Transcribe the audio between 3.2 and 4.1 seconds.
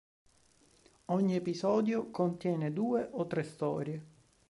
tre storie.